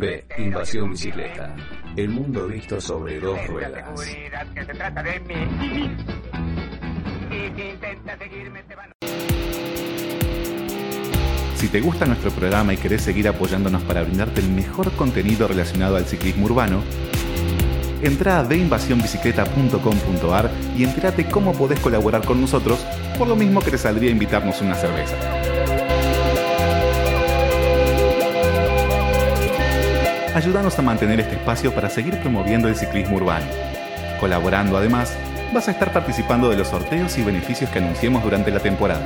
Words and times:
B. 0.00 0.24
Invasión 0.38 0.90
bicicleta. 0.90 1.54
El 1.96 2.08
mundo 2.08 2.48
visto 2.48 2.80
sobre 2.80 3.20
dos 3.20 3.38
ruedas. 3.46 4.00
Si 11.56 11.68
te 11.68 11.80
gusta 11.80 12.04
nuestro 12.04 12.30
programa 12.30 12.74
y 12.74 12.76
querés 12.76 13.02
seguir 13.02 13.28
apoyándonos 13.28 13.82
para 13.84 14.02
brindarte 14.02 14.40
el 14.40 14.50
mejor 14.50 14.92
contenido 14.92 15.48
relacionado 15.48 15.96
al 15.96 16.04
ciclismo 16.04 16.44
urbano, 16.46 16.82
entra 18.02 18.40
a 18.40 18.44
deinvasionbicicleta.com.ar 18.44 20.50
y 20.76 20.84
entérate 20.84 21.26
cómo 21.26 21.54
podés 21.54 21.80
colaborar 21.80 22.24
con 22.24 22.40
nosotros, 22.40 22.84
por 23.16 23.28
lo 23.28 23.36
mismo 23.36 23.60
que 23.60 23.70
te 23.70 23.78
saldría 23.78 24.10
invitarnos 24.10 24.60
una 24.60 24.74
cerveza. 24.74 25.16
Ayúdanos 30.34 30.76
a 30.80 30.82
mantener 30.82 31.20
este 31.20 31.36
espacio 31.36 31.72
para 31.72 31.88
seguir 31.88 32.18
promoviendo 32.18 32.66
el 32.66 32.74
ciclismo 32.74 33.18
urbano. 33.18 33.46
Colaborando 34.18 34.76
además, 34.76 35.16
vas 35.52 35.68
a 35.68 35.70
estar 35.70 35.92
participando 35.92 36.50
de 36.50 36.56
los 36.56 36.66
sorteos 36.66 37.16
y 37.16 37.22
beneficios 37.22 37.70
que 37.70 37.78
anunciemos 37.78 38.24
durante 38.24 38.50
la 38.50 38.58
temporada. 38.58 39.04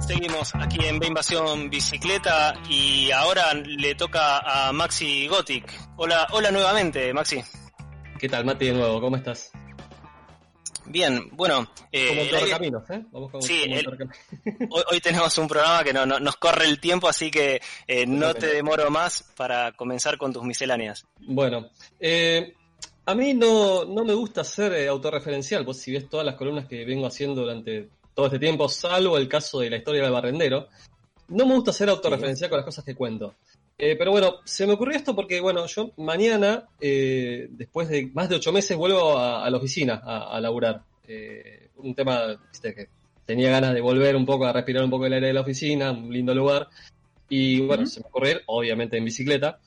Seguimos 0.00 0.52
aquí 0.56 0.84
en 0.84 0.98
B 0.98 1.06
Invasión 1.06 1.70
Bicicleta 1.70 2.54
y 2.68 3.12
ahora 3.12 3.54
le 3.54 3.94
toca 3.94 4.38
a 4.38 4.72
Maxi 4.72 5.28
Gothic. 5.28 5.72
Hola, 5.94 6.26
hola 6.32 6.50
nuevamente, 6.50 7.14
Maxi. 7.14 7.40
¿Qué 8.18 8.28
tal, 8.28 8.44
Mati, 8.44 8.66
de 8.66 8.72
nuevo? 8.72 9.00
¿Cómo 9.00 9.14
estás? 9.16 9.52
Bien, 10.90 11.28
bueno. 11.32 11.70
Eh, 11.92 12.08
como 12.08 12.20
el 12.22 12.34
aire- 12.34 12.50
caminos, 12.50 12.90
¿eh? 12.90 13.04
Vamos 13.12 13.30
con, 13.30 13.42
Sí, 13.42 13.62
como 13.62 13.76
el- 13.76 14.68
hoy, 14.70 14.82
hoy 14.90 15.00
tenemos 15.00 15.36
un 15.38 15.46
programa 15.46 15.84
que 15.84 15.92
no, 15.92 16.04
no- 16.04 16.18
nos 16.18 16.36
corre 16.36 16.64
el 16.66 16.80
tiempo, 16.80 17.08
así 17.08 17.30
que 17.30 17.60
eh, 17.86 18.06
no 18.06 18.34
te 18.34 18.46
demoro 18.48 18.90
más 18.90 19.22
para 19.36 19.72
comenzar 19.72 20.18
con 20.18 20.32
tus 20.32 20.42
misceláneas. 20.42 21.06
Bueno, 21.20 21.70
eh, 22.00 22.54
a 23.06 23.14
mí 23.14 23.34
no, 23.34 23.84
no 23.84 24.04
me 24.04 24.14
gusta 24.14 24.42
ser 24.42 24.72
eh, 24.72 24.88
autorreferencial. 24.88 25.64
Vos 25.64 25.78
si 25.78 25.92
ves 25.92 26.08
todas 26.08 26.26
las 26.26 26.34
columnas 26.34 26.66
que 26.66 26.84
vengo 26.84 27.06
haciendo 27.06 27.42
durante 27.42 27.88
todo 28.14 28.26
este 28.26 28.38
tiempo, 28.40 28.68
salvo 28.68 29.16
el 29.16 29.28
caso 29.28 29.60
de 29.60 29.70
la 29.70 29.76
historia 29.76 30.02
del 30.02 30.12
barrendero, 30.12 30.66
no 31.28 31.46
me 31.46 31.54
gusta 31.54 31.72
ser 31.72 31.88
autorreferencial 31.88 32.50
con 32.50 32.56
las 32.58 32.66
cosas 32.66 32.84
que 32.84 32.94
cuento. 32.96 33.36
Eh, 33.82 33.96
pero 33.96 34.10
bueno, 34.10 34.40
se 34.44 34.66
me 34.66 34.74
ocurrió 34.74 34.94
esto 34.94 35.14
porque, 35.16 35.40
bueno, 35.40 35.64
yo 35.66 35.92
mañana, 35.96 36.68
eh, 36.80 37.48
después 37.50 37.88
de 37.88 38.10
más 38.12 38.28
de 38.28 38.36
ocho 38.36 38.52
meses, 38.52 38.76
vuelvo 38.76 39.16
a, 39.16 39.42
a 39.44 39.48
la 39.50 39.56
oficina 39.56 40.02
a, 40.04 40.36
a 40.36 40.40
laburar. 40.40 40.82
Eh, 41.08 41.70
un 41.76 41.94
tema, 41.94 42.38
viste, 42.52 42.74
que 42.74 42.88
tenía 43.24 43.50
ganas 43.50 43.72
de 43.72 43.80
volver 43.80 44.16
un 44.16 44.26
poco 44.26 44.44
a 44.44 44.52
respirar 44.52 44.84
un 44.84 44.90
poco 44.90 45.06
el 45.06 45.14
aire 45.14 45.28
de 45.28 45.32
la 45.32 45.40
oficina, 45.40 45.92
un 45.92 46.12
lindo 46.12 46.34
lugar. 46.34 46.68
Y 47.30 47.60
bueno, 47.60 47.86
se 47.86 48.00
me 48.00 48.06
ocurrió 48.08 48.40
obviamente 48.46 48.98
en 48.98 49.04
bicicleta. 49.06 49.58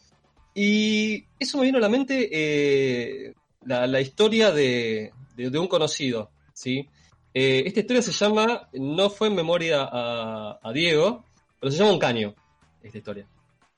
Y 0.53 1.25
eso 1.39 1.57
me 1.57 1.63
vino 1.65 1.79
a 1.79 1.81
la 1.81 1.89
mente 1.89 2.29
eh, 2.31 3.33
la, 3.65 3.87
la 3.87 3.99
historia 3.99 4.51
de, 4.51 5.11
de- 5.35 5.49
de 5.49 5.57
un 5.59 5.67
conocido, 5.67 6.29
¿sí? 6.53 6.87
Eh, 7.33 7.63
esta 7.65 7.79
historia 7.79 8.03
se 8.03 8.11
llama, 8.11 8.69
no 8.73 9.09
fue 9.09 9.29
en 9.29 9.33
memoria 9.35 9.81
a, 9.91 10.59
a 10.61 10.71
Diego, 10.71 11.25
pero 11.59 11.71
se 11.71 11.79
llama 11.79 11.93
Un 11.93 11.97
Caño, 11.99 12.35
esta 12.83 12.99
historia, 12.99 13.25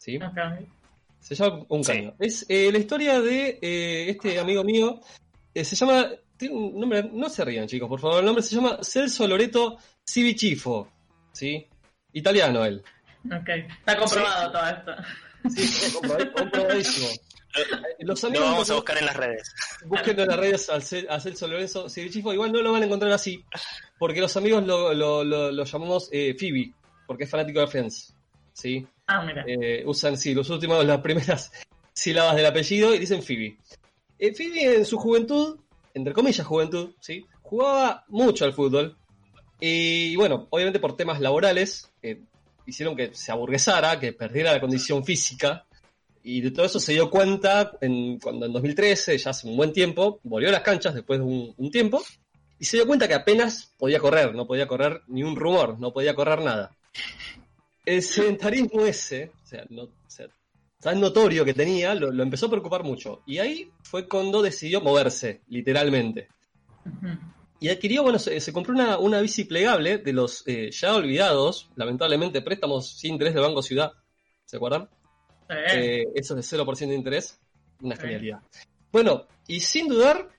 ¿sí? 0.05 0.19
Se 1.19 1.33
llama 1.35 1.65
Un 1.69 1.83
Sí. 1.83 1.91
Caño. 1.91 2.13
Es 2.19 2.45
eh, 2.47 2.69
la 2.71 2.77
historia 2.77 3.19
de 3.21 3.57
eh, 3.61 4.09
este 4.11 4.39
amigo 4.39 4.63
mío, 4.63 4.99
eh, 5.53 5.65
se 5.65 5.75
llama, 5.75 6.07
tiene 6.37 6.53
un 6.55 6.79
nombre, 6.79 7.09
no 7.11 7.27
se 7.29 7.43
rían 7.43 7.67
chicos, 7.67 7.89
por 7.89 7.99
favor, 7.99 8.19
el 8.19 8.25
nombre 8.25 8.43
se 8.43 8.55
llama 8.55 8.77
Celso 8.83 9.27
Loreto 9.27 9.77
Civicifo, 10.07 10.87
¿sí? 11.31 11.65
Italiano 12.13 12.63
él. 12.63 12.83
Ok, 13.25 13.49
está 13.79 13.97
comprobado 13.97 14.51
todo 14.51 14.69
esto. 14.69 14.91
Sí, 15.49 15.91
comprobad- 15.93 16.31
comprobadísimo. 16.33 17.07
Los 17.99 18.21
Lo 18.21 18.27
amigos 18.29 18.51
vamos 18.51 18.69
a 18.69 18.73
buscar 18.75 18.97
en 18.97 19.05
las 19.05 19.15
redes. 19.15 19.53
Busquen 19.85 20.19
en 20.19 20.27
las 20.27 20.37
redes 20.37 20.69
a 20.69 21.19
Celso 21.21 21.47
Lorenzo 21.47 21.87
Civicifo. 21.89 22.33
Igual 22.33 22.51
no 22.51 22.61
lo 22.61 22.73
van 22.73 22.83
a 22.83 22.85
encontrar 22.85 23.13
así, 23.13 23.43
porque 23.97 24.19
los 24.19 24.35
amigos 24.35 24.65
lo, 24.67 24.93
lo- 24.93 25.23
lo- 25.23 25.51
lo 25.53 25.63
llamamos 25.63 26.09
eh, 26.11 26.35
Phoebe, 26.37 26.73
porque 27.07 27.23
es 27.23 27.29
fanático 27.29 27.61
de 27.61 27.67
Friends. 27.67 28.13
¿sí? 28.51 28.85
Ah. 29.07 29.25
Eh, 29.45 29.83
usan 29.85 30.17
sí, 30.17 30.33
los 30.33 30.49
últimos, 30.49 30.83
las 30.85 31.01
primeras 31.01 31.51
sílabas 31.93 32.35
del 32.35 32.45
apellido 32.45 32.93
y 32.93 32.99
dicen 32.99 33.21
Phoebe. 33.21 33.57
Eh, 34.17 34.33
Phoebe 34.33 34.77
en 34.77 34.85
su 34.85 34.97
juventud, 34.97 35.59
entre 35.93 36.13
comillas 36.13 36.45
juventud, 36.45 36.91
¿sí? 36.99 37.25
jugaba 37.41 38.03
mucho 38.09 38.45
al 38.45 38.53
fútbol. 38.53 38.97
Y 39.59 40.15
bueno, 40.15 40.47
obviamente 40.49 40.79
por 40.79 40.97
temas 40.97 41.21
laborales, 41.21 41.91
eh, 42.01 42.21
hicieron 42.65 42.95
que 42.95 43.13
se 43.13 43.31
aburguesara, 43.31 43.99
que 43.99 44.13
perdiera 44.13 44.51
la 44.51 44.59
condición 44.59 45.05
física. 45.05 45.65
Y 46.23 46.41
de 46.41 46.51
todo 46.51 46.65
eso 46.65 46.79
se 46.79 46.93
dio 46.93 47.11
cuenta 47.11 47.73
en, 47.81 48.19
cuando 48.19 48.47
en 48.47 48.53
2013, 48.53 49.17
ya 49.17 49.29
hace 49.29 49.47
un 49.47 49.55
buen 49.55 49.71
tiempo, 49.71 50.19
volvió 50.23 50.49
a 50.49 50.53
las 50.53 50.63
canchas 50.63 50.95
después 50.95 51.19
de 51.19 51.25
un, 51.25 51.53
un 51.55 51.71
tiempo, 51.71 52.01
y 52.57 52.65
se 52.65 52.77
dio 52.77 52.87
cuenta 52.87 53.07
que 53.07 53.13
apenas 53.13 53.73
podía 53.77 53.99
correr, 53.99 54.33
no 54.33 54.47
podía 54.47 54.67
correr 54.67 55.01
ni 55.07 55.21
un 55.21 55.35
rumor, 55.35 55.79
no 55.79 55.93
podía 55.93 56.15
correr 56.15 56.41
nada. 56.41 56.75
El 57.85 58.01
sedentarismo 58.01 58.85
ese, 58.85 59.31
o 59.43 59.47
sea, 59.47 59.65
no, 59.69 59.83
o 59.83 59.89
sea, 60.07 60.27
tan 60.79 60.99
notorio 60.99 61.45
que 61.45 61.53
tenía, 61.53 61.95
lo, 61.95 62.11
lo 62.11 62.23
empezó 62.23 62.47
a 62.47 62.49
preocupar 62.49 62.83
mucho. 62.83 63.21
Y 63.25 63.37
ahí 63.39 63.71
fue 63.83 64.07
cuando 64.07 64.41
decidió 64.41 64.81
moverse, 64.81 65.41
literalmente. 65.47 66.27
Y 67.59 67.69
adquirió, 67.69 68.03
bueno, 68.03 68.19
se, 68.19 68.39
se 68.39 68.53
compró 68.53 68.73
una, 68.73 68.97
una 68.97 69.21
bici 69.21 69.45
plegable 69.45 69.97
de 69.97 70.13
los 70.13 70.43
eh, 70.47 70.69
ya 70.71 70.95
olvidados, 70.95 71.69
lamentablemente, 71.75 72.41
préstamos 72.41 72.97
sin 72.99 73.13
interés 73.13 73.33
del 73.33 73.43
Banco 73.43 73.61
Ciudad. 73.61 73.93
¿Se 74.45 74.57
acuerdan? 74.57 74.89
Eh, 75.49 76.05
esos 76.13 76.35
de 76.35 76.57
0% 76.57 76.87
de 76.87 76.95
interés. 76.95 77.39
Una 77.81 77.95
genialidad. 77.95 78.41
Bueno, 78.91 79.27
y 79.47 79.59
sin 79.59 79.87
dudar, 79.87 80.29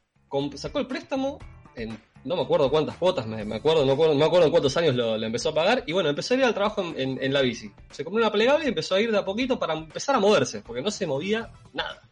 sacó 0.54 0.78
el 0.78 0.86
préstamo 0.86 1.38
en 1.74 1.98
no 2.26 2.36
me 2.36 2.42
acuerdo 2.42 2.70
cuántas 2.70 2.96
cuotas, 2.96 3.26
me, 3.26 3.44
me 3.44 3.56
acuerdo, 3.56 3.80
no, 3.80 3.86
me 3.86 3.92
acuerdo, 3.92 4.12
no 4.14 4.18
me 4.20 4.24
acuerdo 4.26 4.46
en 4.46 4.50
cuántos 4.50 4.76
años 4.76 4.94
lo, 4.94 5.16
lo 5.16 5.26
empezó 5.26 5.50
a 5.50 5.54
pagar. 5.54 5.84
Y 5.86 5.92
bueno, 5.92 6.08
empezó 6.10 6.34
a 6.34 6.36
ir 6.36 6.44
al 6.44 6.54
trabajo 6.54 6.82
en, 6.82 6.98
en- 7.00 7.22
en 7.22 7.32
la 7.32 7.40
bici. 7.40 7.70
Se 7.90 8.04
compró 8.04 8.20
una 8.22 8.32
plegable 8.32 8.64
y 8.64 8.68
empezó 8.68 8.94
a 8.96 9.00
ir 9.00 9.10
de 9.12 9.18
a 9.18 9.24
poquito 9.24 9.58
para 9.58 9.74
empezar 9.74 10.16
a 10.16 10.20
moverse, 10.20 10.60
porque 10.62 10.82
no 10.82 10.90
se 10.90 11.06
movía 11.06 11.50
nada. 11.72 12.02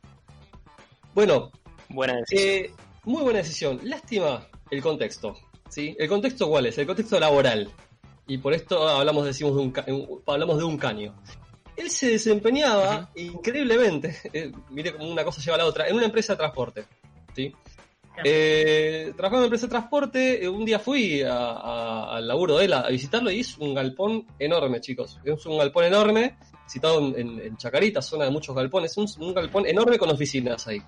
Bueno, 1.15 1.51
Buena 1.89 2.15
decisión. 2.17 2.49
eh, 2.49 2.71
muy 3.05 3.23
buena 3.23 3.39
decisión. 3.41 3.81
Lástima 3.85 4.47
el 4.71 4.83
contexto. 4.83 5.37
¿sí? 5.69 5.95
¿El 5.99 6.09
contexto 6.09 6.49
cuál 6.49 6.67
es? 6.67 6.79
El 6.79 6.87
contexto 6.87 7.19
laboral. 7.21 7.71
Y 8.27 8.39
por 8.39 8.55
esto 8.55 8.89
hablamos, 8.89 9.27
decimos 9.27 9.55
de 9.57 9.93
un- 9.93 10.23
hablamos 10.27 10.59
de 10.59 10.65
un 10.65 10.79
caño. 10.79 11.15
Él 11.77 11.91
se 11.91 12.09
desempeñaba 12.11 13.11
increíblemente, 13.17 14.17
eh, 14.33 14.53
mire 14.71 14.93
cómo 14.93 15.11
una 15.11 15.25
cosa 15.25 15.41
lleva 15.43 15.57
a 15.57 15.59
la 15.59 15.67
otra, 15.67 15.89
en 15.89 15.97
una 15.97 16.05
empresa 16.07 16.33
de 16.35 16.37
transporte. 16.39 16.85
¿sí? 17.35 17.53
Eh, 18.23 19.13
trabajaba 19.17 19.41
en 19.41 19.45
empresa 19.45 19.67
de 19.67 19.71
transporte, 19.71 20.45
eh, 20.45 20.49
un 20.49 20.65
día 20.65 20.79
fui 20.79 21.23
al 21.23 22.27
laburo 22.27 22.59
de 22.59 22.67
él 22.67 22.73
a, 22.73 22.89
visitarlo 22.89 23.31
y 23.31 23.41
es 23.41 23.59
un 23.59 23.75
galpón 23.75 24.27
enorme, 24.39 24.81
chicos. 24.81 25.19
Es 25.25 25.45
un 25.47 25.59
galpón 25.59 25.85
enorme, 25.85 26.37
situado 26.67 27.15
en, 27.17 27.41
en- 27.41 27.57
Chacarita, 27.57 28.01
zona 28.01 28.27
de 28.27 28.31
muchos 28.31 28.55
galpones, 28.55 28.97
un, 28.97 29.09
un 29.19 29.35
galpón 29.35 29.67
enorme 29.67 29.99
con 29.99 30.11
oficinas 30.11 30.67
ahí. 30.69 30.81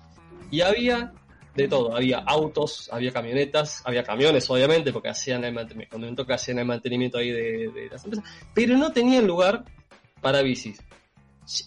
Y 0.51 0.61
había 0.61 1.11
de 1.55 1.67
todo, 1.67 1.95
había 1.95 2.19
autos, 2.19 2.87
había 2.91 3.11
camionetas, 3.11 3.81
había 3.83 4.03
camiones 4.03 4.49
obviamente, 4.49 4.93
porque 4.93 5.09
hacían 5.09 5.43
el 5.43 5.53
mantenimiento, 5.53 5.91
cuando 5.91 6.09
me 6.09 6.15
toca 6.15 6.35
hacían 6.35 6.59
el 6.59 6.65
mantenimiento 6.65 7.17
ahí 7.17 7.31
de, 7.31 7.89
las 7.91 8.03
empresas, 8.05 8.29
pero 8.53 8.77
no 8.77 8.91
tenían 8.91 9.25
lugar 9.25 9.65
para 10.21 10.41
bicis. 10.43 10.79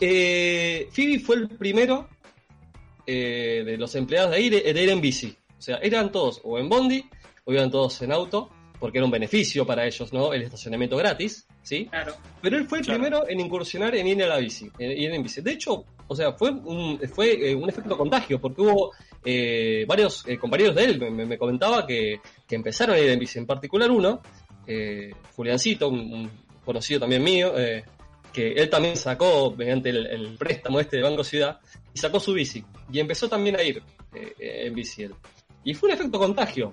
Eh, 0.01 0.89
Phoebe 0.93 1.19
fue 1.19 1.37
el 1.37 1.49
primero 1.49 2.09
eh, 3.05 3.63
de 3.67 3.77
los 3.77 3.95
empleados 3.97 4.31
de 4.31 4.37
ahí 4.37 4.49
de 4.49 4.71
ir 4.71 4.91
en 4.91 5.01
bici. 5.01 5.37
O 5.61 5.63
sea, 5.63 5.77
eran 5.77 6.11
todos 6.11 6.41
o 6.43 6.59
en 6.59 6.71
bondi 6.71 7.05
o 7.45 7.53
iban 7.53 7.71
todos 7.71 8.01
en 8.01 8.13
auto, 8.13 8.49
porque 8.79 8.97
era 8.97 9.05
un 9.05 9.11
beneficio 9.11 9.67
para 9.67 9.87
ellos, 9.87 10.11
¿no? 10.11 10.33
El 10.33 10.41
estacionamiento 10.41 10.97
gratis, 10.97 11.47
¿sí? 11.63 11.85
Claro. 11.85 12.15
Pero 12.41 12.57
él 12.57 12.67
fue 12.67 12.79
el 12.79 12.85
Claro. 12.87 12.99
primero 12.99 13.29
en 13.29 13.41
incursionar 13.41 13.95
en 13.95 14.07
ir 14.07 14.23
a 14.25 14.27
la 14.27 14.39
bici, 14.39 14.71
en 14.79 14.91
ir 14.93 15.11
en 15.13 15.23
bici. 15.23 15.43
De 15.43 15.53
hecho, 15.53 15.85
o 16.09 16.17
sea, 16.17 16.33
fue 16.33 16.51
un, 16.51 16.99
fue 17.15 17.51
eh, 17.51 17.55
un 17.55 17.69
efecto 17.69 17.95
contagio, 17.99 18.41
porque 18.41 18.63
hubo 18.63 18.93
eh, 19.23 19.85
varios 19.87 20.27
eh, 20.27 20.39
compañeros 20.39 20.75
de 20.77 20.85
él, 20.85 20.99
me, 20.99 21.11
me- 21.11 21.27
me 21.27 21.37
comentaba 21.37 21.87
que, 21.87 22.21
que 22.49 22.55
empezaron 22.55 22.97
a 22.97 22.99
ir 22.99 23.11
en 23.11 23.19
bici, 23.19 23.39
en 23.39 23.45
particular 23.47 23.91
uno, 23.91 24.23
eh, 24.67 25.13
Juliancito, 25.37 25.91
un, 25.91 25.99
un 26.01 26.31
conocido 26.65 27.01
también 27.01 27.23
mío, 27.23 27.53
que 28.33 28.53
él 28.53 28.71
también 28.71 28.97
sacó, 28.97 29.53
mediante 29.55 29.91
el, 29.91 30.07
el 30.07 30.37
préstamo 30.39 30.81
este 30.81 30.97
de 30.97 31.03
Banco 31.03 31.23
Ciudad, 31.23 31.59
y 31.93 31.99
sacó 31.99 32.19
su 32.19 32.33
bici, 32.33 32.65
y 32.91 32.99
empezó 33.01 33.29
también 33.29 33.57
a 33.57 33.63
ir 33.63 33.83
en 34.39 34.75
bici 34.75 35.03
él. 35.03 35.15
Y 35.65 35.75
fue 35.75 35.89
un 35.89 35.95
efecto 35.95 36.19
contagio. 36.19 36.73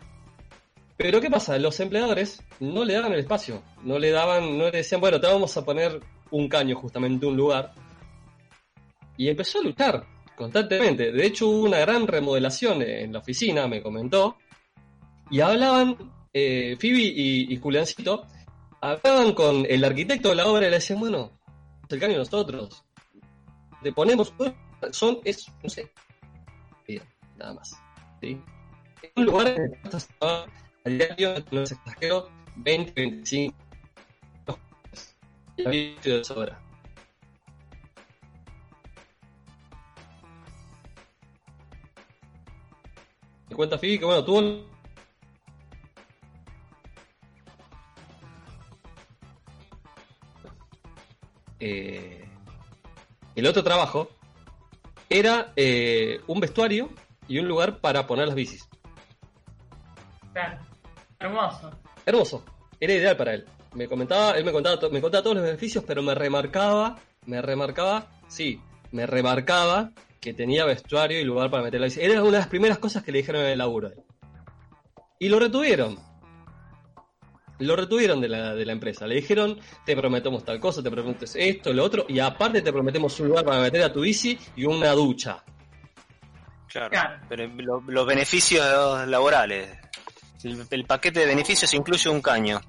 Pero 0.96 1.22
¿qué 1.22 1.30
pasa? 1.30 1.58
Los 1.60 1.80
empleadores 1.80 2.42
no 2.60 2.84
le 2.84 2.94
daban 2.94 3.14
el 3.14 3.20
espacio, 3.20 3.62
no 3.84 4.00
le 4.00 4.12
daban, 4.12 4.58
no 4.58 4.66
le 4.66 4.78
decían, 4.78 5.00
bueno, 5.00 5.20
te 5.20 5.28
vamos 5.28 5.56
a 5.56 5.64
poner 5.64 6.00
un 6.32 6.50
caño 6.50 6.76
justamente 6.76 7.26
un 7.26 7.38
lugar. 7.38 7.74
Y 9.16 9.30
empezó 9.30 9.60
a 9.60 9.64
luchar 9.64 10.06
constantemente. 10.36 11.12
De 11.12 11.26
hecho, 11.26 11.48
hubo 11.48 11.66
una 11.66 11.80
gran 11.80 12.08
remodelación 12.08 12.82
en 12.82 13.14
la 13.14 13.20
oficina, 13.20 13.68
me 13.68 13.82
comentó, 13.82 14.38
y 15.30 15.42
hablaban, 15.42 15.98
eh, 16.34 16.76
Phoebe 16.80 17.02
y, 17.02 17.54
y 17.54 17.58
Juliancito, 17.58 18.26
hablaban 18.82 19.34
con 19.34 19.66
el 19.68 19.84
arquitecto 19.84 20.30
de 20.30 20.36
la 20.36 20.48
obra 20.48 20.68
y 20.68 20.70
le 20.70 20.78
decían, 20.78 21.00
bueno, 21.00 21.32
el 21.90 22.00
caño 22.00 22.18
nosotros, 22.18 22.84
le 23.84 23.92
ponemos, 23.92 24.34
son, 24.92 25.20
es, 25.24 25.48
no 25.64 25.70
sé, 25.70 25.92
nada 27.38 27.54
más. 27.54 27.76
¿sí? 28.22 28.42
Un 29.16 29.26
lugar 29.26 29.48
en 29.48 29.62
el 29.62 29.72
que 29.72 29.82
estás 29.84 30.10
a 30.22 30.46
diario, 30.86 31.36
no 31.52 31.62
es 31.62 31.72
exagero, 31.72 32.30
20, 32.56 32.94
25 32.96 33.68
y 35.58 35.66
había 35.66 35.96
de 36.02 36.24
sobra. 36.24 36.60
Me 43.50 43.56
cuenta 43.56 43.78
Phoebe 43.78 44.00
que 44.00 44.06
bueno, 44.06 44.24
tuvo 44.24 44.66
eh, 51.60 52.28
el 53.36 53.48
otro 53.48 53.64
trabajo 53.64 54.10
era 55.10 55.54
eh, 55.56 56.22
un 56.28 56.40
vestuario 56.40 56.90
y 57.28 57.40
un 57.40 57.48
lugar 57.48 57.80
para 57.80 58.06
poner 58.06 58.28
las 58.28 58.36
bicis. 58.36 58.68
Claro. 60.38 60.60
Hermoso. 61.20 61.72
Hermoso. 62.06 62.46
Era 62.80 62.94
ideal 62.94 63.18
para 63.18 63.34
él. 63.34 63.46
Me 63.74 63.88
comentaba, 63.88 64.38
él 64.38 64.46
me 64.46 64.52
contaba, 64.52 64.78
me 64.90 65.02
contaba 65.02 65.24
todos 65.24 65.36
los 65.38 65.46
beneficios, 65.46 65.84
pero 65.86 66.04
me 66.04 66.14
remarcaba, 66.14 66.98
me 67.26 67.42
remarcaba, 67.42 68.08
sí, 68.28 68.62
me 68.92 69.08
remarcaba 69.08 69.92
que 70.22 70.34
tenía 70.36 70.64
vestuario 70.66 71.20
y 71.20 71.24
lugar 71.24 71.50
para 71.50 71.64
meter 71.64 71.80
la 71.80 71.88
bici. 71.88 72.02
Era 72.02 72.22
una 72.22 72.32
de 72.34 72.38
las 72.38 72.48
primeras 72.48 72.78
cosas 72.78 73.04
que 73.04 73.12
le 73.12 73.18
dijeron 73.20 73.42
en 73.42 73.48
el 73.50 73.58
laburo. 73.58 73.92
Y 75.20 75.30
lo 75.30 75.40
retuvieron. 75.40 75.98
Lo 77.60 77.76
retuvieron 77.76 78.22
de 78.22 78.30
la, 78.30 78.54
de 78.54 78.66
la 78.66 78.72
empresa. 78.74 79.08
Le 79.08 79.16
dijeron, 79.16 79.58
te 79.86 79.96
prometemos 79.96 80.44
tal 80.46 80.60
cosa, 80.60 80.84
te 80.84 80.92
prometemos 80.92 81.36
esto, 81.36 81.74
lo 81.74 81.84
otro, 81.84 82.06
y 82.08 82.20
aparte 82.20 82.62
te 82.62 82.72
prometemos 82.72 83.20
un 83.20 83.30
lugar 83.30 83.44
para 83.44 83.60
meter 83.62 83.82
a 83.84 83.92
tu 83.92 84.02
bici 84.02 84.38
y 84.56 84.66
una 84.66 84.92
ducha. 84.92 85.44
Claro. 86.68 86.90
Claro. 86.92 87.26
Pero 87.28 87.48
lo- 87.48 87.82
los 87.88 88.06
beneficios 88.06 89.08
laborales. 89.08 89.70
El, 90.44 90.66
el 90.70 90.86
paquete 90.86 91.20
de 91.22 91.26
beneficios 91.26 91.74
incluye 91.74 92.10
un 92.10 92.22
caño. 92.22 92.62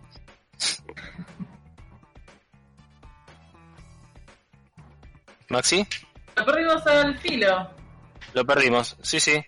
Maxi, 5.48 5.86
Lo 6.36 6.44
perdimos 6.44 6.86
al 6.86 7.18
filo. 7.18 7.70
lo 8.34 8.44
perdimos. 8.44 8.96
Sí, 9.02 9.18
sí. 9.18 9.42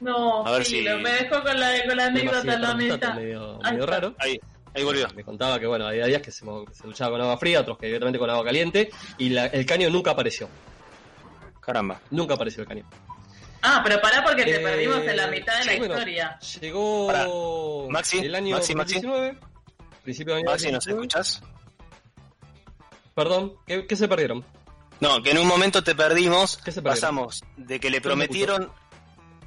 No, 0.00 0.44
A 0.46 0.52
ver 0.52 0.64
filo. 0.64 0.96
si- 0.96 1.02
Me 1.02 1.10
dejó 1.12 1.42
con 1.42 1.60
la, 1.60 1.70
con 1.86 1.96
la 1.96 2.06
anécdota 2.06 2.58
la 2.58 2.74
mitad. 2.74 3.14
medio, 3.14 3.58
Ahí 3.64 3.72
medio 3.72 3.86
raro. 3.86 4.14
Ahí, 4.18 4.38
ahí 4.74 4.82
volvió. 4.82 5.06
Me 5.14 5.22
contaba 5.22 5.60
que 5.60 5.66
bueno, 5.66 5.86
había 5.86 6.06
días 6.06 6.22
que 6.22 6.30
se, 6.30 6.44
se 6.72 6.86
luchaba 6.86 7.12
con 7.12 7.20
agua 7.20 7.36
fría, 7.36 7.60
otros 7.60 7.78
que 7.78 7.86
directamente 7.86 8.18
con 8.18 8.28
agua 8.30 8.44
caliente, 8.44 8.90
y 9.18 9.28
la- 9.28 9.46
el 9.46 9.66
caño 9.66 9.90
nunca 9.90 10.12
apareció. 10.12 10.48
Caramba. 11.60 12.00
Nunca 12.10 12.34
apareció 12.34 12.62
el 12.62 12.68
caño. 12.68 12.84
Ah, 13.62 13.80
pero 13.84 14.00
pará 14.00 14.22
porque 14.24 14.44
te 14.44 14.56
Eh, 14.56 14.58
perdimos 14.60 14.98
en 14.98 15.16
la 15.16 15.26
mitad 15.28 15.58
de 15.60 15.64
la 15.64 15.76
bueno, 15.78 15.94
historia. 15.94 16.38
Llegó 16.60 17.06
Pará. 17.06 17.28
Maxi, 17.90 18.18
el 18.18 18.34
año 18.34 18.56
Maxi, 18.56 18.74
Maxi. 18.74 18.94
2019, 19.00 19.38
principio 20.02 20.34
del 20.34 20.42
año 20.44 20.50
Maxi, 20.52 20.72
¿nos 20.72 20.84
2019. 20.84 21.00
escuchas? 21.06 21.42
Perdón, 23.14 23.54
¿qué, 23.66 23.86
qué 23.86 23.96
se 23.96 24.08
perdieron? 24.08 24.44
No, 25.00 25.22
que 25.22 25.30
en 25.30 25.38
un 25.38 25.46
momento 25.46 25.82
te 25.84 25.94
perdimos. 25.94 26.56
¿Qué 26.58 26.72
se 26.72 26.80
perdieron? 26.82 27.00
Pasamos 27.16 27.42
de 27.56 27.78
que 27.80 27.90
le 27.90 28.00
prometieron. 28.00 28.72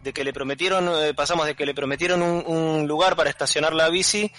De 0.03 0.13
que 0.13 0.23
le 0.23 0.33
prometieron. 0.33 0.87
eh, 1.03 1.13
pasamos 1.13 1.45
de 1.47 1.55
que 1.55 1.65
le 1.65 1.73
prometieron 1.73 2.21
un, 2.21 2.43
un 2.45 2.87
lugar 2.87 3.15
para 3.15 3.29
estacionar 3.29 3.73
la 3.73 3.89
bici. 3.89 4.31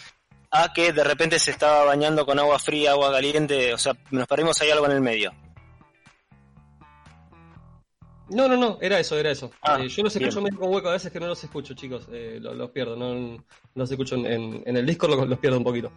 A 0.53 0.73
que 0.73 0.93
de 0.93 1.03
repente 1.05 1.39
se 1.39 1.51
estaba 1.51 1.85
bañando 1.85 2.25
con 2.25 2.39
agua 2.39 2.59
fría, 2.59 2.93
agua 2.93 3.11
caliente. 3.11 3.75
O 3.75 3.79
sea, 3.79 3.95
nos 4.11 4.27
perdimos 4.29 4.61
ahí 4.61 4.71
algo 4.71 4.87
en 4.87 4.93
el 4.93 5.01
medio. 5.01 5.33
No, 8.29 8.49
no, 8.49 8.57
no, 8.57 8.79
era 8.81 8.99
eso, 8.99 9.17
era 9.19 9.31
eso. 9.31 9.53
Ah, 9.63 9.79
Eh, 9.81 9.89
yo 9.89 10.03
los 10.03 10.15
escucho 10.17 10.41
medio 10.41 10.59
con 10.59 10.73
hueco, 10.73 10.89
a 10.89 10.93
veces 10.93 11.13
que 11.13 11.21
no 11.21 11.29
los 11.29 11.43
escucho, 11.45 11.75
chicos, 11.75 12.09
eh, 12.13 12.39
lo- 12.41 12.55
los, 12.55 12.71
pierdo, 12.71 12.97
no, 12.97 13.45
los 13.75 13.91
escucho 13.91 14.17
en, 14.17 14.27
en- 14.27 14.63
en 14.67 14.77
el 14.77 14.85
Discord, 14.85 15.11
los, 15.17 15.29
los 15.29 15.39
pierdo 15.39 15.59
un 15.59 15.65
poquito. 15.65 15.93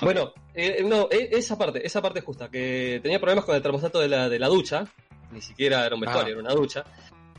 Bueno, 0.00 0.32
eh, 0.54 0.82
no, 0.86 1.08
eh, 1.10 1.28
esa 1.32 1.58
parte, 1.58 1.86
esa 1.86 2.00
parte 2.00 2.22
justa, 2.22 2.48
que 2.50 3.00
tenía 3.02 3.20
problemas 3.20 3.44
con 3.44 3.54
el 3.56 3.60
termostato 3.62 4.00
de 4.00 4.08
la, 4.08 4.28
de 4.30 4.38
la 4.38 4.48
ducha, 4.48 4.86
ni 5.32 5.42
siquiera 5.42 5.84
era 5.84 5.94
un 5.94 6.00
vestuario, 6.00 6.28
Ah. 6.28 6.38
era 6.38 6.40
una 6.40 6.54
ducha. 6.54 6.84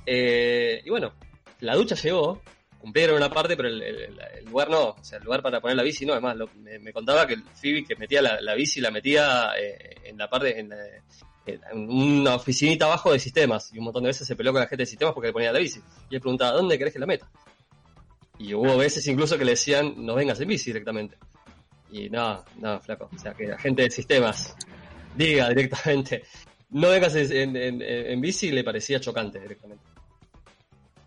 Eh, 0.06 0.82
y 0.86 0.90
bueno, 0.92 1.14
la 1.62 1.76
ducha 1.76 1.96
llegó, 1.96 2.42
cumplieron 2.80 3.16
una 3.18 3.30
parte, 3.32 3.56
pero 3.58 3.70
el, 3.70 3.82
el- 3.82 4.20
el 4.38 4.46
lugar 4.46 4.70
no, 4.70 4.90
o 4.90 5.04
sea, 5.04 5.18
el 5.18 5.24
lugar 5.24 5.42
para 5.42 5.60
poner 5.62 5.78
la 5.78 5.84
bici 5.84 6.06
no, 6.06 6.14
además, 6.14 6.36
lo- 6.38 6.50
me, 6.58 6.78
me 6.78 6.94
contaba 6.94 7.26
que 7.26 7.34
el 7.34 7.44
Phoebe 7.44 7.84
que 7.86 7.96
metía 7.96 8.22
la, 8.22 8.40
la 8.42 8.54
bici 8.54 8.82
la 8.82 8.92
metía 8.92 9.52
eh, 9.60 9.96
en 10.04 10.18
la 10.18 10.30
parte, 10.30 10.60
en, 10.60 10.72
eh, 10.74 11.02
una 11.74 12.36
oficinita 12.36 12.86
abajo 12.86 13.12
de 13.12 13.20
sistemas, 13.20 13.72
y 13.74 13.78
un 13.80 13.86
montón 13.86 14.04
de 14.04 14.08
veces 14.10 14.28
se 14.28 14.36
peleó 14.36 14.52
con 14.52 14.62
la 14.62 14.68
gente 14.68 14.84
de 14.84 14.88
sistemas 14.88 15.14
porque 15.14 15.28
le 15.28 15.34
ponía 15.34 15.52
la 15.52 15.60
bici. 15.60 15.82
Y 16.10 16.16
él 16.16 16.22
preguntaba, 16.22 16.52
¿dónde 16.54 16.78
querés 16.78 16.94
que 16.94 17.00
la 17.00 17.06
meta? 17.08 17.30
Y 18.38 18.54
hubo 18.54 18.78
veces 18.78 19.06
incluso 19.08 19.38
que 19.38 19.46
le 19.46 19.52
decían, 19.52 19.94
no 19.98 20.16
vengas 20.16 20.40
en 20.40 20.48
bici 20.48 20.66
directamente. 20.72 21.18
Y 21.92 22.10
no, 22.10 22.44
no, 22.58 22.80
flaco. 22.80 23.10
O 23.14 23.20
sea, 23.20 23.34
que 23.34 23.48
la 23.48 23.58
gente 23.60 23.82
de 23.84 23.92
sistemas 23.92 24.56
diga 25.16 25.50
directamente, 25.50 26.24
no 26.70 26.90
vengas 26.90 27.14
en, 27.16 27.56
en- 27.56 27.82
en- 27.82 28.22
bici, 28.22 28.50
le 28.52 28.64
parecía 28.64 29.00
chocante 29.00 29.40
directamente. 29.40 29.84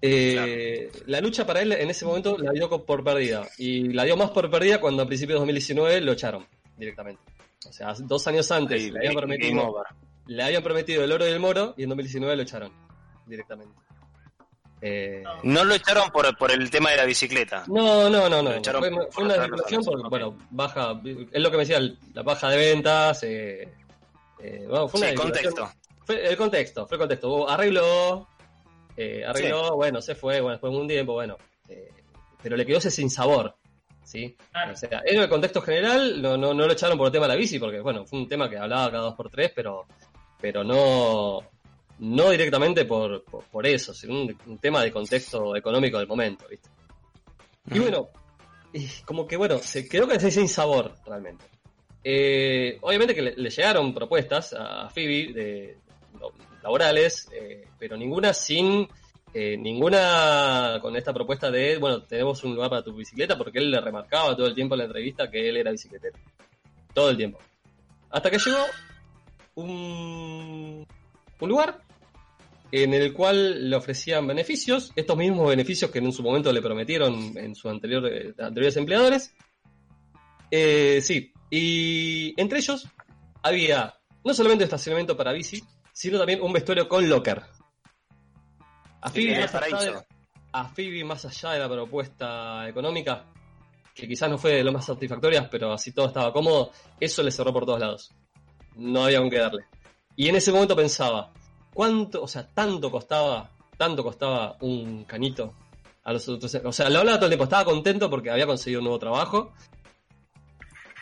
Eh, 0.03 0.91
La 1.07 1.21
lucha 1.21 1.47
para 1.47 1.63
él 1.63 1.73
en 1.73 1.89
ese 1.89 2.05
momento 2.05 2.37
la 2.37 2.53
dio 2.53 2.69
por 2.85 3.03
perdida. 3.03 3.49
Y 3.59 3.93
la 3.93 4.05
dio 4.05 4.17
más 4.17 4.31
por 4.31 4.51
perdida 4.51 4.81
cuando 4.81 5.03
a 5.03 5.07
principios 5.07 5.37
de 5.37 5.41
2019 5.41 6.01
lo 6.03 6.13
echaron 6.13 6.47
directamente. 6.77 7.23
O 7.67 7.73
sea, 7.73 7.95
dos 7.99 8.27
años 8.27 8.51
antes 8.51 8.83
Ahí, 8.83 8.91
le, 8.91 9.13
prometido, 9.15 9.69
over. 9.71 9.87
Le 10.27 10.43
habían 10.43 10.63
prometido 10.63 11.05
el 11.05 11.13
oro 11.13 11.27
y 11.27 11.31
el 11.31 11.41
moro 11.41 11.75
y 11.77 11.83
en 11.85 11.89
2019 11.91 12.37
lo 12.37 12.43
echaron 12.43 12.73
directamente. 13.27 13.75
Eh, 14.81 15.23
No 15.45 15.65
lo 15.65 15.75
echaron 15.75 16.11
por, 16.11 16.37
por 16.37 16.51
el 16.51 16.71
tema 16.71 16.91
de 16.91 16.99
la 16.99 17.05
bicicleta. 17.05 17.65
no, 17.69 18.11
no, 18.11 18.29
no, 18.29 18.43
no. 18.43 18.51
Fue, 18.63 18.91
por- 18.91 18.91
fue 18.91 19.09
por 19.13 19.25
una 19.25 19.35
desvinculación 19.35 19.81
razones. 19.81 20.03
porque, 20.03 20.09
bueno, 20.11 20.39
baja, 20.51 21.01
es 21.33 21.41
lo 21.43 21.51
que 21.51 21.57
me 21.57 21.65
decía, 21.65 21.81
la 22.13 22.23
baja 22.23 22.51
de 22.51 22.57
ventas, 22.59 23.23
eh, 23.23 23.73
eh, 24.41 24.67
bueno, 24.69 24.89
fue 24.89 25.01
una 25.01 25.09
Sí, 25.11 25.15
desvinculación. 25.15 25.53
contexto. 25.55 25.79
Fue 26.05 26.29
el 26.29 26.37
contexto, 26.37 26.87
fue 26.87 26.97
el 26.97 26.99
contexto. 27.01 27.49
Arregló, 27.49 28.29
eh, 28.97 29.25
arregló, 29.27 29.75
bueno, 29.77 30.03
se 30.03 30.15
fue, 30.15 30.41
bueno, 30.41 30.53
después 30.53 30.71
de 30.73 30.79
un 30.79 30.89
tiempo, 30.89 31.15
bueno, 31.15 31.39
eh, 31.69 31.89
pero 32.43 32.55
le 32.57 32.67
quedó 32.67 32.77
ese 32.77 32.91
sin 32.91 33.09
sabor, 33.09 33.57
¿sí? 34.03 34.37
Claro. 34.53 34.75
O 34.75 34.77
sea, 34.77 35.03
en 35.07 35.19
el 35.23 35.29
contexto 35.31 35.63
general 35.63 36.21
no, 36.21 36.37
no, 36.37 36.53
no 36.53 36.67
lo 36.67 36.73
echaron 36.75 36.99
por 36.99 37.07
el 37.07 37.13
tema 37.13 37.27
de 37.27 37.33
la 37.33 37.39
bici, 37.39 37.59
porque, 37.59 37.81
bueno, 37.81 38.05
fue 38.05 38.19
un 38.19 38.29
tema 38.29 38.51
que 38.51 38.59
hablaba 38.59 38.91
cada 38.91 39.05
dos 39.05 39.15
por 39.15 39.31
tres, 39.31 39.51
pero, 39.57 39.87
pero 40.45 40.63
no, 40.63 41.43
no 42.01 42.31
directamente 42.31 42.85
por, 42.85 43.25
por, 43.25 43.45
por 43.45 43.67
eso, 43.67 43.95
sino 43.95 44.13
un, 44.13 44.39
un 44.45 44.59
tema 44.59 44.83
de 44.83 44.93
contexto 44.93 45.57
económico 45.57 45.97
del 45.97 46.07
momento, 46.07 46.45
¿viste? 46.47 46.69
Y 47.73 47.79
bueno, 47.79 48.11
y 48.71 48.87
como 49.07 49.27
que 49.27 49.39
bueno, 49.39 49.57
se 49.57 49.89
quedó 49.89 50.11
ese 50.11 50.31
sin 50.31 50.47
sabor 50.47 50.97
realmente. 51.07 51.47
Eh, 52.05 52.77
obviamente 52.83 53.15
que 53.15 53.23
le, 53.23 53.35
le 53.37 53.49
llegaron 53.49 53.95
propuestas 53.95 54.53
a 54.53 54.91
Phoebe 54.91 55.33
de 55.33 55.79
laborales, 56.63 57.27
eh, 57.33 57.67
pero 57.79 57.97
ninguna 57.97 58.35
sin 58.35 58.87
eh, 59.33 59.57
ninguna 59.57 60.79
con 60.83 60.95
esta 60.95 61.15
propuesta 61.15 61.51
de 61.51 61.79
bueno, 61.79 62.03
tenemos 62.03 62.45
un 62.45 62.55
lugar 62.55 62.69
para 62.69 62.85
tu 62.85 62.95
bicicleta, 62.95 63.39
porque 63.39 63.61
él 63.61 63.71
le 63.71 63.81
remarcaba 63.81 64.37
todo 64.37 64.47
el 64.47 64.55
tiempo 64.55 64.75
en 64.75 64.81
la 64.81 64.85
entrevista 64.85 65.31
que 65.31 65.49
él 65.49 65.57
era 65.57 65.71
bicicletero. 65.71 66.19
Todo 66.93 67.09
el 67.09 67.17
tiempo. 67.17 67.39
Hasta 68.11 68.31
que 68.31 68.37
llegó 68.37 68.59
un, 69.55 70.87
un 71.41 71.49
lugar 71.49 71.81
en 72.73 72.93
el 72.93 73.13
cual 73.13 73.71
le 73.71 73.77
ofrecían 73.77 74.27
beneficios, 74.27 74.93
estos 74.97 75.17
mismos 75.17 75.49
beneficios 75.49 75.91
que 75.93 76.01
en 76.01 76.13
su 76.13 76.25
momento 76.25 76.53
le 76.53 76.61
prometieron 76.61 77.37
en 77.37 77.55
sus 77.55 77.71
anterior, 77.71 78.05
eh, 78.07 78.35
anteriores 78.39 78.77
empleadores. 78.77 79.33
Eh, 80.51 81.01
sí, 81.01 81.33
y 81.51 82.35
entre 82.37 82.59
ellos 82.59 82.89
había 83.43 83.95
no 84.25 84.35
solamente 84.35 84.65
estacionamiento 84.65 85.17
para 85.17 85.33
bici, 85.33 85.63
sino 85.93 86.19
también 86.19 86.43
un 86.43 86.53
vestuario 86.53 86.89
con 86.89 87.09
locker. 87.09 87.43
A 89.01 89.11
Phoebe, 89.11 89.39
más 89.39 89.55
allá 89.55 89.79
de, 89.81 90.03
a 90.53 90.69
Phoebe, 90.69 91.05
más 91.05 91.25
allá 91.27 91.53
de 91.53 91.59
la 91.61 91.69
propuesta 91.69 92.69
económica, 92.69 93.27
que 93.95 94.09
quizás 94.09 94.29
no 94.29 94.39
fue 94.39 94.55
de 94.55 94.65
lo 94.65 94.73
más 94.73 94.87
satisfactorias, 94.87 95.47
pero 95.49 95.73
así 95.73 95.93
todo 95.93 96.07
estaba 96.07 96.33
cómodo, 96.33 96.73
eso 96.99 97.23
le 97.23 97.31
cerró 97.31 97.53
por 97.53 97.67
todos 97.67 97.79
lados. 97.79 98.11
No 98.77 99.05
había 99.05 99.19
con 99.21 99.31
qué 99.31 99.39
darle. 99.39 99.65
Y 100.17 100.29
en 100.29 100.37
ese 100.37 100.53
momento 100.53 100.77
pensaba, 100.77 101.33
¿cuánto, 101.73 102.23
o 102.23 102.29
sea, 102.29 102.47
tanto 102.49 102.91
costaba, 102.91 103.51
tanto 103.77 104.03
costaba 104.03 104.57
un 104.61 105.05
canito 105.05 105.55
a 106.05 106.13
los 106.13 106.29
otros? 106.29 106.55
O 106.65 106.73
sea, 106.73 106.89
lo 106.91 107.01
hablaba 107.01 107.19
todo 107.19 107.27
el 107.27 107.31
tiempo, 107.33 107.45
estaba 107.45 107.65
contento 107.65 108.09
porque 108.11 108.31
había 108.31 108.47
conseguido 108.47 108.81
un 108.81 108.85
nuevo 108.85 108.99
trabajo. 108.99 109.53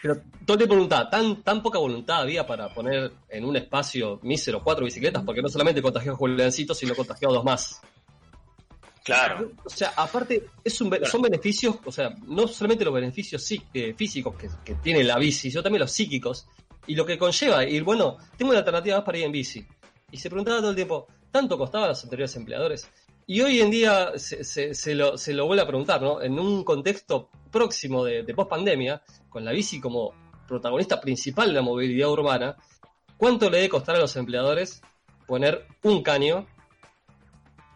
Pero 0.00 0.16
todo 0.44 0.54
el 0.54 0.58
tiempo 0.58 0.74
preguntaba, 0.74 1.08
¿tan, 1.08 1.42
tan 1.42 1.62
poca 1.62 1.78
voluntad 1.78 2.22
había 2.22 2.44
para 2.46 2.72
poner 2.74 3.12
en 3.28 3.44
un 3.44 3.54
espacio 3.56 4.18
mísero 4.22 4.62
cuatro 4.62 4.84
bicicletas, 4.84 5.22
porque 5.22 5.40
no 5.42 5.48
solamente 5.48 5.80
contagió 5.80 6.12
a 6.12 6.16
Juliancito, 6.16 6.74
sino 6.74 6.94
contagió 6.96 7.30
a 7.30 7.32
dos 7.34 7.44
más. 7.44 7.80
Claro. 9.04 9.50
O 9.64 9.70
sea, 9.70 9.92
aparte, 9.96 10.46
es 10.62 10.80
un, 10.80 10.96
son 11.04 11.22
beneficios, 11.22 11.76
o 11.84 11.90
sea, 11.92 12.14
no 12.26 12.46
solamente 12.48 12.84
los 12.84 12.94
beneficios 12.94 13.42
sí- 13.42 13.62
eh, 13.74 13.94
físicos 13.96 14.36
que, 14.36 14.48
que 14.64 14.74
tiene 14.76 15.02
la 15.04 15.18
bici, 15.18 15.50
sino 15.50 15.62
también 15.62 15.80
los 15.80 15.90
psíquicos. 15.92 16.46
Y 16.86 16.94
lo 16.94 17.06
que 17.06 17.16
conlleva, 17.18 17.64
ir, 17.64 17.84
bueno, 17.84 18.16
tengo 18.36 18.50
una 18.50 18.58
alternativa 18.58 18.96
más 18.96 19.04
para 19.04 19.18
ir 19.18 19.24
en 19.24 19.32
bici. 19.32 19.64
Y 20.10 20.16
se 20.16 20.28
preguntaba 20.28 20.58
todo 20.58 20.70
el 20.70 20.76
tiempo, 20.76 21.06
¿tanto 21.30 21.56
costaban 21.56 21.88
los 21.88 22.02
anteriores 22.02 22.34
empleadores? 22.36 22.88
Y 23.26 23.40
hoy 23.40 23.60
en 23.60 23.70
día 23.70 24.12
se, 24.16 24.42
se- 24.74 24.94
lo, 24.94 25.16
se 25.16 25.32
lo 25.32 25.46
vuelve 25.46 25.62
a 25.62 25.66
preguntar, 25.66 26.02
¿no? 26.02 26.20
En 26.20 26.38
un 26.38 26.64
contexto 26.64 27.30
próximo 27.50 28.04
de, 28.04 28.24
de 28.24 28.34
post-pandemia, 28.34 29.00
con 29.28 29.44
la 29.44 29.52
bici 29.52 29.80
como 29.80 30.12
protagonista 30.48 31.00
principal 31.00 31.48
de 31.48 31.54
la 31.54 31.62
movilidad 31.62 32.10
urbana, 32.10 32.56
¿cuánto 33.16 33.48
le 33.48 33.58
debe 33.58 33.68
costar 33.68 33.94
a 33.96 34.00
los 34.00 34.16
empleadores 34.16 34.82
poner 35.26 35.66
un 35.84 36.02
caño 36.02 36.46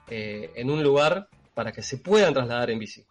eh, 0.08 0.50
en 0.56 0.70
un 0.70 0.82
lugar 0.82 1.28
para 1.54 1.72
que 1.72 1.82
se 1.82 1.98
puedan 1.98 2.34
trasladar 2.34 2.70
en 2.70 2.78
bici? 2.80 3.06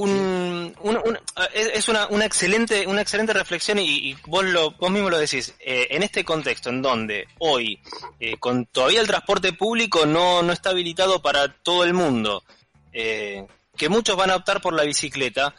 Un, 0.00 0.76
un- 0.80 0.96
un- 0.96 1.18
es 1.52 1.88
una, 1.88 2.06
una 2.06 2.24
excelente 2.24 2.86
una 2.86 3.00
excelente 3.02 3.32
reflexión 3.32 3.80
y, 3.80 4.10
y 4.10 4.16
vos 4.26 4.44
lo 4.44 4.70
vos 4.72 4.90
mismo 4.92 5.10
lo 5.10 5.18
decís. 5.18 5.54
Eh, 5.58 5.88
en 5.90 6.04
este 6.04 6.24
contexto 6.24 6.70
en 6.70 6.82
donde 6.82 7.26
hoy 7.40 7.80
eh, 8.20 8.36
con 8.38 8.66
todavía 8.66 9.00
el 9.00 9.08
transporte 9.08 9.52
público 9.54 10.06
no 10.06 10.42
no 10.42 10.52
está 10.52 10.70
habilitado 10.70 11.20
para 11.20 11.48
todo 11.52 11.82
el 11.82 11.94
mundo 11.94 12.44
eh, 12.92 13.44
que 13.76 13.88
muchos 13.88 14.16
van 14.16 14.30
a 14.30 14.36
optar 14.36 14.60
por 14.60 14.72
la 14.72 14.84
bicicleta 14.84 15.52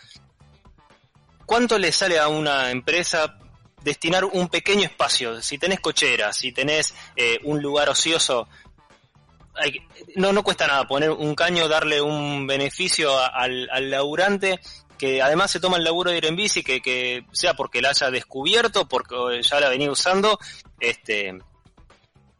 cuánto 1.46 1.77
le 1.77 1.91
sale 1.91 2.17
a 2.17 2.29
una 2.29 2.72
empresa 2.72 3.38
destinar 3.84 4.24
un 4.24 4.48
pequeño 4.48 4.84
espacio 4.84 5.41
si 5.41 5.58
tenés 5.58 5.81
cocheras 5.81 6.38
si 6.38 6.51
tenés 6.53 6.93
eh, 7.17 7.39
un 7.43 7.62
lugar 7.62 7.89
ocioso 7.89 8.48
hay 9.59 9.81
no, 10.15 10.33
no 10.33 10.43
cuesta 10.43 10.67
nada 10.67 10.87
poner 10.87 11.11
un 11.11 11.35
caño, 11.35 11.67
darle 11.67 12.01
un 12.01 12.47
beneficio 12.47 13.17
a- 13.17 13.27
al, 13.27 13.69
al 13.71 13.89
laburante 13.89 14.59
que 14.97 15.21
además 15.21 15.49
se 15.51 15.59
toma 15.61 15.77
el 15.77 15.83
laburo 15.85 16.11
de 16.11 16.17
ir 16.17 16.25
en 16.25 16.35
bici, 16.35 16.61
que, 16.61 16.81
que 16.81 17.23
sea 17.31 17.53
porque 17.53 17.81
la 17.81 17.89
haya 17.91 18.11
descubierto, 18.11 18.87
porque 18.87 19.41
ya 19.41 19.59
la 19.61 19.69
venía 19.69 19.89
usando, 19.89 20.37
este 20.79 21.39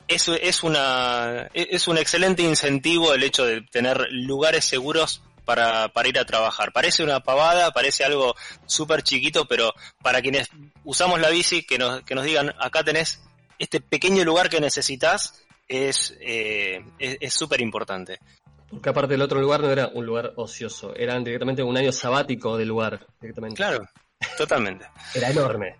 eso 0.08 0.34
es 0.34 0.64
una 0.64 1.50
es 1.54 1.88
un 1.88 1.98
excelente 1.98 2.42
incentivo 2.42 3.14
el 3.14 3.24
hecho 3.24 3.46
de 3.46 3.62
tener 3.62 4.08
lugares 4.12 4.66
seguros 4.66 5.22
para, 5.46 5.88
para 5.90 6.10
ir 6.10 6.20
a 6.20 6.26
trabajar. 6.26 6.72
Parece 6.74 7.04
una 7.04 7.22
pavada, 7.22 7.72
parece 7.72 8.04
algo 8.04 8.36
súper 8.66 9.04
chiquito, 9.04 9.46
pero 9.46 9.74
para 10.02 10.22
quienes 10.22 10.48
usamos 10.84 11.20
la 11.20 11.30
bici, 11.30 11.64
que 11.64 11.78
nos, 11.78 12.02
que 12.04 12.14
nos 12.16 12.24
digan, 12.26 12.54
acá 12.60 12.84
tenés 12.84 13.22
este 13.58 13.80
pequeño 13.82 14.24
lugar 14.24 14.50
que 14.50 14.60
necesitas, 14.62 15.42
es 15.70 16.18
eh, 16.20 16.84
es 16.98 17.18
es 17.22 17.34
súper 17.34 17.62
importante. 17.62 18.20
Porque 18.70 18.90
aparte 18.90 19.16
el 19.16 19.22
otro 19.22 19.40
lugar 19.40 19.62
no 19.62 19.70
era 19.72 19.88
un 19.88 20.06
lugar 20.06 20.34
ocioso, 20.36 20.94
era 20.96 21.18
directamente 21.20 21.64
un 21.64 21.76
año 21.76 21.92
sabático 21.92 22.58
del 22.58 22.68
lugar, 22.68 23.08
directamente. 23.20 23.56
Claro, 23.56 23.88
totalmente. 24.38 24.86
Era 25.16 25.32
enorme. 25.32 25.78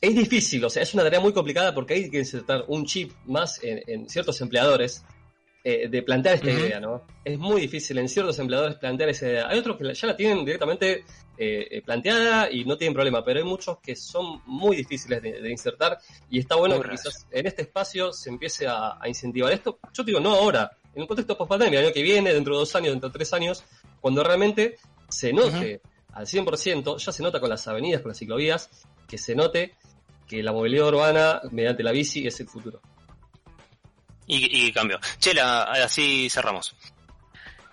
Es 0.00 0.14
difícil, 0.14 0.64
o 0.64 0.70
sea, 0.70 0.82
es 0.82 0.94
una 0.94 1.02
tarea 1.02 1.20
muy 1.20 1.32
complicada 1.32 1.74
porque 1.74 1.94
hay 1.94 2.10
que 2.10 2.18
insertar 2.18 2.64
un 2.68 2.86
chip 2.86 3.12
más 3.26 3.62
en, 3.62 3.82
en 3.86 4.08
ciertos 4.08 4.40
empleadores 4.40 5.04
eh, 5.64 5.88
de 5.88 6.02
plantear 6.02 6.34
esta 6.36 6.50
idea, 6.50 6.80
¿no? 6.80 7.02
Es 7.24 7.38
muy 7.38 7.60
difícil 7.60 7.98
en 7.98 8.08
ciertos 8.08 8.38
empleadores 8.38 8.76
plantear 8.76 9.10
esa 9.10 9.26
idea. 9.26 9.48
Hay 9.48 9.58
otros 9.58 9.76
que 9.76 9.94
ya 9.94 10.06
la 10.08 10.16
tienen 10.16 10.44
directamente 10.44 11.04
eh, 11.38 11.68
eh, 11.70 11.82
planteada 11.82 12.50
y 12.50 12.64
no 12.64 12.76
tienen 12.76 12.94
problema, 12.94 13.24
pero 13.24 13.38
hay 13.38 13.44
muchos 13.44 13.78
que 13.78 13.94
son 13.94 14.42
muy 14.46 14.76
difíciles 14.76 15.22
de, 15.22 15.40
de 15.40 15.50
insertar 15.50 15.98
y 16.28 16.40
está 16.40 16.56
bueno 16.56 16.80
que 16.80 16.90
quizás 16.90 17.26
en 17.30 17.46
este 17.46 17.62
espacio 17.62 18.12
se 18.12 18.30
empiece 18.30 18.66
a, 18.66 18.98
a 19.00 19.08
incentivar 19.08 19.52
esto. 19.52 19.78
Yo 19.92 20.04
te 20.04 20.10
digo, 20.10 20.20
no 20.20 20.34
ahora, 20.34 20.70
en 20.94 21.02
un 21.02 21.08
contexto 21.08 21.36
post-pandemia, 21.38 21.78
el 21.78 21.86
año 21.86 21.94
que 21.94 22.02
viene, 22.02 22.34
dentro 22.34 22.54
de 22.54 22.60
dos 22.60 22.74
años, 22.74 22.92
dentro 22.92 23.08
de 23.08 23.12
tres 23.14 23.32
años, 23.32 23.64
cuando 24.00 24.22
realmente 24.24 24.78
se 25.08 25.32
note 25.32 25.80
al 26.12 26.26
100%, 26.26 26.98
ya 26.98 27.12
se 27.12 27.22
nota 27.22 27.40
con 27.40 27.48
las 27.48 27.66
avenidas, 27.68 28.02
con 28.02 28.10
las 28.10 28.18
ciclovías, 28.18 28.68
que 29.08 29.16
se 29.16 29.34
note 29.34 29.74
que 30.26 30.42
la 30.42 30.52
movilidad 30.52 30.88
urbana 30.88 31.40
mediante 31.50 31.82
la 31.82 31.92
bici 31.92 32.26
es 32.26 32.40
el 32.40 32.48
futuro. 32.48 32.80
Y, 34.26 34.66
y 34.66 34.72
cambio. 34.72 34.98
Chela, 35.18 35.64
así 35.64 36.28
cerramos. 36.30 36.74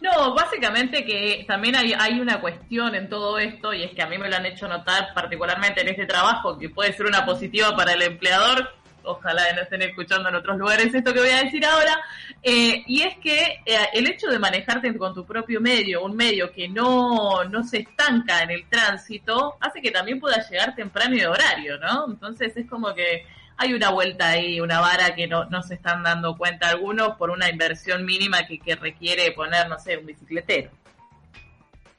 No, 0.01 0.34
básicamente 0.34 1.03
que 1.03 1.44
también 1.46 1.75
hay, 1.75 1.94
hay 1.98 2.20
una 2.22 2.39
cuestión 2.39 2.96
en 2.96 3.10
todo 3.10 3.38
esto, 3.38 3.74
y 3.74 3.84
es 3.84 3.91
que 3.91 4.01
a 4.01 4.08
mí 4.08 4.18
me 4.18 4.29
lo 4.29 4.36
han 4.38 4.46
hecho 4.46 4.68
notar 4.68 5.13
particularmente 5.13 5.82
en 5.82 5.89
este 5.89 6.06
trabajo, 6.06 6.58
que 6.58 6.70
puede 6.70 6.94
ser 6.94 7.06
una 7.06 7.25
positiva 7.25 7.75
para 7.75 7.94
el 7.94 8.01
empleador, 8.03 8.70
ojalá 9.03 9.44
no 9.53 9.62
estén 9.62 9.82
escuchando 9.82 10.29
en 10.29 10.36
otros 10.36 10.58
lugares 10.58 10.94
esto 10.94 11.13
que 11.13 11.20
voy 11.20 11.29
a 11.29 11.44
decir 11.44 11.65
ahora, 11.65 12.00
eh, 12.41 12.82
y 12.88 13.01
es 13.01 13.18
que 13.18 13.62
eh, 13.65 13.89
el 13.94 14.10
hecho 14.10 14.27
de 14.27 14.39
manejarte 14.39 14.96
con 14.98 15.13
tu 15.13 15.25
propio 15.25 15.60
medio, 15.60 16.03
un 16.06 16.15
medio 16.15 16.50
que 16.53 16.70
no, 16.70 17.44
no 17.44 17.63
se 17.65 17.79
estanca 17.79 18.41
en 18.41 18.51
el 18.51 18.70
tránsito, 18.70 19.58
hace 19.60 19.82
que 19.82 19.91
también 19.91 20.22
puedas 20.22 20.50
llegar 20.50 20.75
temprano 20.75 21.13
y 21.13 21.20
de 21.20 21.27
horario, 21.27 21.77
¿no? 21.77 22.06
Entonces 22.08 22.56
es 22.56 22.70
como 22.70 22.94
que 22.94 23.25
hay 23.59 23.73
una 23.73 23.89
vuelta 23.89 24.29
ahí, 24.29 24.61
una 24.61 24.79
vara 24.79 25.13
que 25.13 25.27
no, 25.27 25.43
no 25.45 25.61
se 25.61 25.73
están 25.73 26.01
dando 26.01 26.37
cuenta 26.37 26.69
algunos 26.69 27.17
por 27.17 27.29
una 27.29 27.49
inversión 27.49 28.05
mínima 28.05 28.47
que, 28.47 28.75
requiere 28.75 29.33
poner, 29.33 29.67
no 29.67 29.77
sé, 29.77 29.97
un 29.97 30.05
bicicletero. 30.05 30.71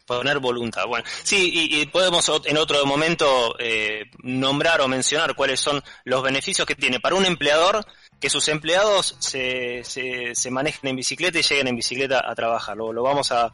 Poner 0.07 0.39
voluntad. 0.39 0.87
Bueno, 0.87 1.05
sí, 1.23 1.51
y, 1.53 1.83
y 1.83 1.87
podemos 1.87 2.27
en 2.47 2.57
otro 2.57 2.85
momento 2.87 3.55
eh, 3.59 4.11
nombrar 4.23 4.81
o 4.81 4.89
mencionar 4.89 5.35
cuáles 5.35 5.61
son 5.61 5.83
los 6.05 6.23
beneficios 6.23 6.67
que 6.67 6.75
tiene 6.75 6.99
para 6.99 7.15
un 7.15 7.27
empleador 7.27 7.85
que 8.21 8.29
sus 8.29 8.49
empleados 8.49 9.17
se, 9.19 9.83
se, 9.85 10.35
se 10.35 10.51
manejen 10.51 10.91
en 10.91 10.97
bicicleta 10.97 11.39
y 11.39 11.43
lleguen 11.43 11.69
en 11.69 11.77
bicicleta 11.77 12.23
a 12.25 12.35
trabajar. 12.35 12.77
Lo, 12.77 12.93
lo 12.93 13.03
vamos 13.03 13.33
a, 13.33 13.53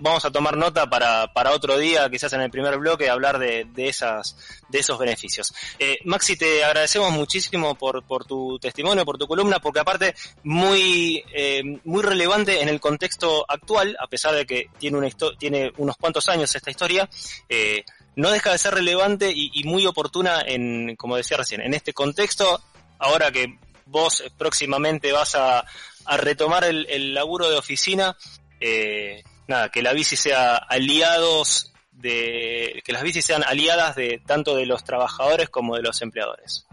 vamos 0.00 0.24
a 0.24 0.30
tomar 0.30 0.56
nota 0.56 0.88
para, 0.88 1.32
para 1.32 1.52
otro 1.52 1.76
día, 1.78 2.08
quizás 2.10 2.32
en 2.32 2.40
el 2.40 2.50
primer 2.50 2.78
bloque, 2.78 3.10
hablar 3.10 3.38
de, 3.38 3.66
de 3.72 3.88
esas 3.88 4.36
de 4.68 4.78
esos 4.78 4.98
beneficios. 4.98 5.54
Eh, 5.78 5.98
Maxi, 6.04 6.36
te 6.36 6.64
agradecemos 6.64 7.10
muchísimo 7.10 7.74
por, 7.74 8.02
por 8.04 8.24
tu 8.24 8.58
testimonio, 8.58 9.04
por 9.04 9.18
tu 9.18 9.26
columna, 9.26 9.60
porque 9.60 9.80
aparte 9.80 10.14
muy 10.42 11.22
eh, 11.32 11.62
muy 11.84 12.02
relevante 12.02 12.62
en 12.62 12.68
el 12.68 12.80
contexto 12.80 13.44
actual, 13.48 13.96
a 14.00 14.06
pesar 14.06 14.34
de 14.34 14.46
que 14.46 14.70
tiene 14.78 14.98
una 14.98 15.08
tiene 15.38 15.72
unos 15.76 15.96
cuantos 15.96 16.28
años 16.28 16.54
esta 16.54 16.70
historia, 16.70 17.08
eh, 17.48 17.84
no 18.16 18.30
deja 18.30 18.52
de 18.52 18.58
ser 18.58 18.74
relevante 18.74 19.30
y, 19.34 19.50
y 19.54 19.64
muy 19.64 19.86
oportuna 19.86 20.42
en, 20.44 20.96
como 20.96 21.16
decía 21.16 21.36
recién, 21.36 21.60
en 21.60 21.74
este 21.74 21.92
contexto, 21.92 22.62
ahora 22.98 23.30
que 23.30 23.58
vos 23.88 24.22
próximamente 24.36 25.12
vas 25.12 25.34
a, 25.34 25.64
a 26.04 26.16
retomar 26.16 26.64
el, 26.64 26.86
el 26.88 27.14
laburo 27.14 27.50
de 27.50 27.56
oficina, 27.56 28.16
eh, 28.60 29.22
nada, 29.46 29.70
que 29.70 29.82
la 29.82 29.92
bici 29.92 30.16
sea 30.16 30.56
aliados 30.56 31.72
de, 31.98 32.80
que 32.84 32.92
las 32.92 33.02
bicis 33.02 33.24
sean 33.24 33.42
aliadas 33.42 33.96
de 33.96 34.22
tanto 34.24 34.54
de 34.54 34.66
los 34.66 34.84
trabajadores 34.84 35.48
como 35.48 35.76
de 35.76 35.82
los 35.82 36.00
empleadores. 36.00 36.67